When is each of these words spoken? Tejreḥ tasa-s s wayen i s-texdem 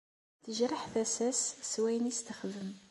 Tejreḥ 0.43 0.83
tasa-s 0.91 1.41
s 1.69 1.73
wayen 1.81 2.11
i 2.11 2.13
s-texdem 2.17 2.69